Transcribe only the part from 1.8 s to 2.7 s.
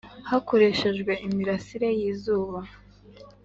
y izuba